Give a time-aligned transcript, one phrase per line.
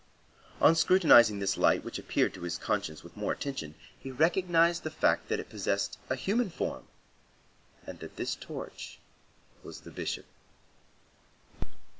[0.61, 4.89] On scrutinizing this light which appeared to his conscience with more attention, he recognized the
[4.89, 6.87] fact that it possessed a human form
[7.85, 8.97] and that this torch
[9.61, 10.25] was the Bishop.